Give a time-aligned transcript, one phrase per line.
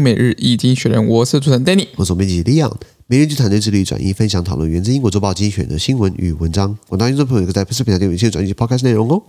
[0.00, 2.74] 每日一经学人，我是主持人 Danny，我是编辑 Leon。
[3.06, 6.78] 每日一经团队致力转译、分享、讨论源自英国周报精选的新闻与文章。
[6.88, 9.22] 广大听众朋友可在 PressPlay 平台订阅现转译 Podcast 内容哦。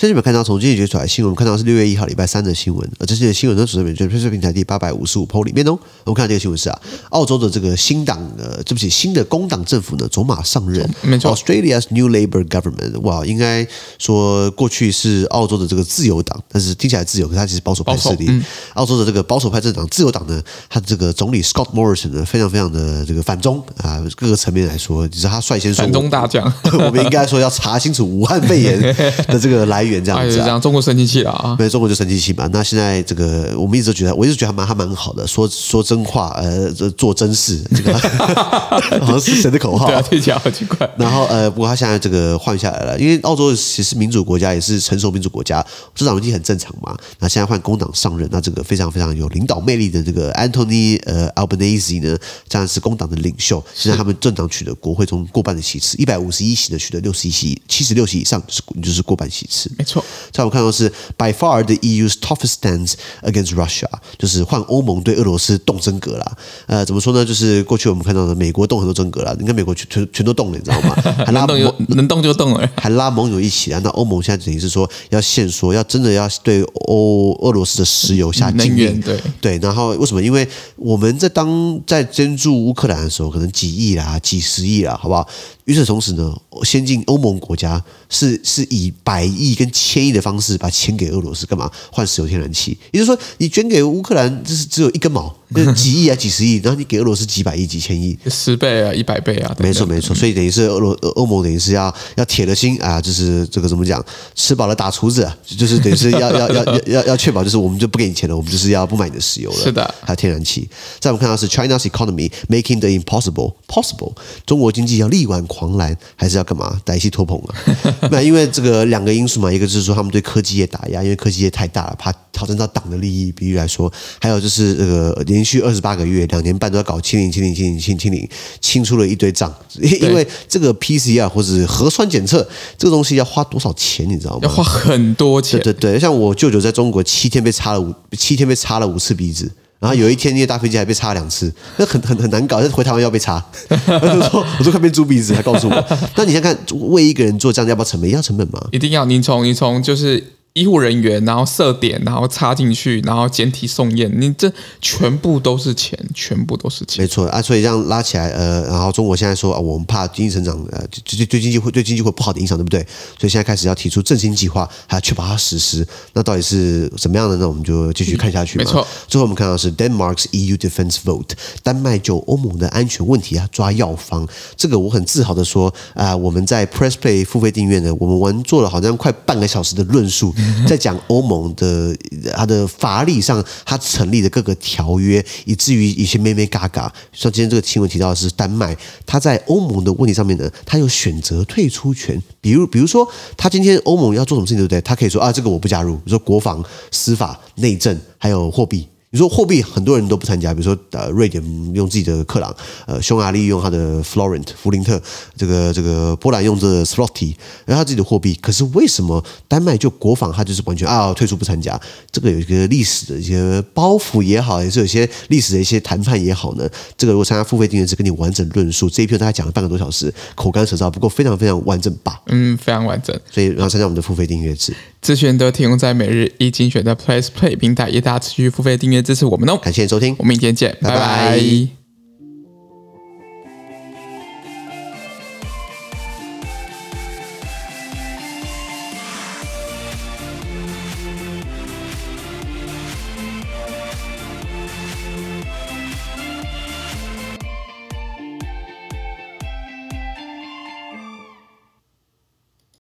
[0.00, 5.78] 先前有看到从经济学出来的新闻，我们看到是六月一号礼拜三的新闻，而这些新闻呢，主要是在 PressPlay 平台第八百五十五 PO 里面哦。
[6.04, 6.80] 我们看到这个新闻是啊，
[7.10, 13.66] 澳洲的这个新党呃，对不起，新的工党政府呢走马上任，没错，Australia's New Labour Government，哇，应该
[13.98, 18.24] 说过去是澳洲的这个自由党，但是听起来自由，可是它其实保守派势力。
[18.30, 18.42] 嗯、
[18.72, 28.80] 澳洲的这个保守派政党自由党呢，它的这个总理 Scott Morrison 呢，非常非常的这个反中啊，各个层面来说，就是他率先说反中大将， 我们应该说要查清楚武汉肺炎
[29.28, 30.58] 的这个来源，这样子、啊。
[30.60, 31.56] 中国生气气了啊！
[31.56, 32.46] 对，中国就生气气嘛。
[32.52, 37.94] 那现在这个，我们一直都觉得，我一直觉得还蛮还蛮好的，说说真话，呃，做真事，这个
[39.00, 39.86] 好像是谁的口号？
[39.86, 40.88] 对啊，听起来好奇怪。
[40.98, 45.64] 然后呃，不过他现在这个换下来了，因为澳洲其实民主国家，也是成熟民主国家，
[45.94, 46.94] 政党轮替很正常嘛。
[47.18, 53.64] 那现在换工党上任，那这个非常非常有领导魅力的这个 Anthony 呃 Albanese 呢，当然是工党的领袖。
[53.74, 59.70] 现在他们政党取得国会中过半的席次，一百五十一席呢取得六十一席，七十六席以上就是就是过半席次。
[59.80, 60.60] 没错，在我看。
[60.60, 62.92] 到是 by far the EU's toughest stance
[63.22, 63.88] against Russia，
[64.18, 66.36] 就是换欧盟对俄罗斯动真格了。
[66.66, 67.24] 呃，怎么说呢？
[67.24, 70.94] 就是过去我们看到的美国动很多真格了，你看美国全全全都动了，你知道吗？
[71.24, 73.80] 还拉能动能动就动了，还拉盟友一起啊。
[73.82, 79.00] 那欧盟现在等于是说要限缩，要真的要对欧俄罗斯的石油下禁令。
[79.00, 80.22] 对对，然后为什么？
[80.22, 85.26] 因为我们在当在捐助乌克兰的时候，可能几亿啦、几十亿啦，好不好？
[85.64, 92.76] 与此同时呢，先进欧盟国家是是以百亿跟千亿的方式把钱给俄罗斯，干嘛换石油天然气？
[92.92, 100.14] 也就是说，你捐给乌克兰，这是只有一根毛，就是几亿啊、几十亿，然后你给俄罗斯几百亿、几千亿，十倍啊、一百倍啊，没错没错。
[100.14, 104.04] 所以等于是俄罗欧盟等于是要要铁了心啊，就是这个怎么讲，
[104.34, 109.56] 吃饱了打厨子，就是等于是要要要要要要确保，就是我们就不给你钱了，我们就是要不买你的石油了。
[109.56, 110.68] 是的，还有天然气。
[110.98, 114.12] 再我们看到是 China's economy making the impossible possible，
[114.46, 116.80] 中国经济要力挽狂澜还是要干嘛？
[116.84, 117.54] 歹戏拖棚啊？
[118.10, 123.32] 那因为这个两个因素嘛，一个就是说他们对科技业打压，因为科技业太大了，怕挑战到党的利益。
[123.32, 128.28] 比如来说，还有就是这个连连续二十八个月、两年半都要搞清零、清零、清零、清清零，
[128.60, 129.50] 清出了一堆账。
[129.80, 132.46] 因为这个 PCR 或者核酸检测
[132.76, 134.40] 这个东西要花多少钱，你知道吗？
[134.42, 135.58] 要花很多钱。
[135.60, 139.50] 对对对，像我舅舅在中国七天被插了五七天被插了五次鼻子。
[139.78, 142.58] 然后有一天，那个大飞机还被插两次，那很很很难搞。
[142.68, 143.42] 回台湾要被插，
[143.86, 145.86] 他就说：“我说快变猪鼻子。”他告诉我。
[146.16, 146.54] 那你先看，
[146.90, 148.10] 为一个人做这样，要不要成本？
[148.10, 148.68] 要成本吗？
[148.72, 149.06] 一定要。
[149.06, 150.22] 你从你从就是。
[150.54, 157.02] 医护人员，然后设点，然后插进去，然后检体送验，你这全部都是钱，全部都是钱。
[157.02, 162.80] 没错啊，所以这样拉起来，呃，然后中国现在说啊，我们怕经济成长，呃，对对经济会对经济会不好的影响，对不对？
[163.18, 165.86] 所以现在开始要提出振兴计划，还要确保它实施。
[166.14, 167.48] 那到底是怎么样的呢？
[167.48, 168.64] 我们就继续看下去嘛。
[168.64, 168.84] 没错。
[169.06, 171.30] 最后我们看到是 Denmark's EU defense vote，
[171.62, 174.26] 丹麦就欧盟的安全问题啊抓药方。
[174.56, 180.34] 这个我很自豪的说啊、呃，我们在 Press Play 付费订阅呢，我们完做了好像快半个小时的论述。
[180.66, 181.96] 在讲欧盟的
[182.34, 186.92] 它的法理上，它成立的各个条约，以至于一些妹妹嘎嘎。
[187.12, 192.20] 像今天这个新闻提到的是丹麦，它在欧盟的问题上面呢，它有选择退出权。
[192.40, 193.06] 比如，比如说，
[193.36, 194.80] 他今天欧盟要做什么事情，对不对？
[194.80, 195.94] 他可以说啊，这个我不加入。
[195.96, 198.86] 比如说国防、司法、内政，还有货币。
[199.12, 201.42] 你说货币很多人都不参加，比如说呃，瑞典
[201.74, 202.54] 用自己的克朗，
[202.86, 205.02] 呃，匈牙利用它的 florent 弗林特，
[205.36, 207.34] 这个这个波兰用这个 zloty，
[207.66, 208.38] 然后它自己的货币。
[208.40, 211.78] 可是为什么丹麦就国防它就是完全啊退出不参加？
[212.12, 216.68] 这个有一个历史的一些包袱也好，也是有些历史的一些谈判也好呢。
[216.96, 222.22] 这个如果参加付费订阅制，跟你完整论述这一篇大概讲了半个多小时，口干舌燥，不过非常非常完整吧？
[222.26, 223.18] 嗯，非常完整。
[223.28, 229.00] 所以然后参加我们的付费订阅制，资讯都提供在每日一精选的 plays play 平台，也大家持续付费订阅。
[229.02, 229.56] 支持我们哦！
[229.56, 230.96] 感谢收听，我们明天见，拜拜。
[230.96, 231.79] 拜拜。